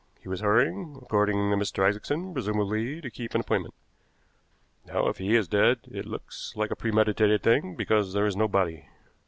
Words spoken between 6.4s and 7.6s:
like a premeditated